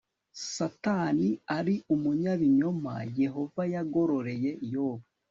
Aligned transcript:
Satani 0.53 1.29
ari 1.57 1.75
umunyabinyoma 1.93 2.93
Yehova 3.21 3.61
yagororeye 3.73 4.51
Yobu 4.73 5.05